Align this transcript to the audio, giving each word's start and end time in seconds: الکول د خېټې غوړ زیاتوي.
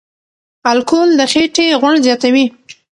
الکول 0.71 1.09
د 1.19 1.21
خېټې 1.31 1.67
غوړ 1.81 1.95
زیاتوي. 2.05 2.45